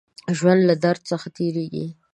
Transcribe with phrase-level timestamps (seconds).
[0.37, 1.85] ژوندي له درد څخه تېرېږي